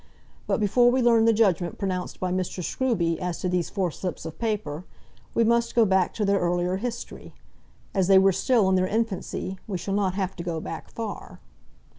But 0.47 0.59
before 0.59 0.89
we 0.89 0.99
learn 1.03 1.25
the 1.25 1.31
judgement 1.31 1.77
pronounced 1.77 2.19
by 2.19 2.31
Mr. 2.31 2.63
Scruby 2.63 3.19
as 3.19 3.39
to 3.41 3.47
these 3.47 3.69
four 3.69 3.91
slips 3.91 4.25
of 4.25 4.39
paper, 4.39 4.83
we 5.35 5.43
must 5.43 5.75
go 5.75 5.85
back 5.85 6.11
to 6.15 6.25
their 6.25 6.39
earlier 6.39 6.77
history. 6.77 7.35
As 7.93 8.07
they 8.07 8.17
were 8.17 8.31
still 8.33 8.67
in 8.67 8.73
their 8.73 8.87
infancy, 8.87 9.59
we 9.67 9.77
shall 9.77 9.93
not 9.93 10.15
have 10.15 10.35
to 10.37 10.43
go 10.43 10.59
back 10.59 10.89
far. 10.89 11.39